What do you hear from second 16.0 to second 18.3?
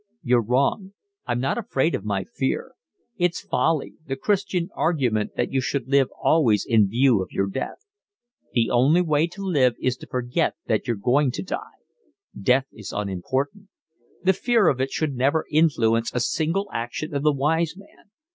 a single action of the wise man.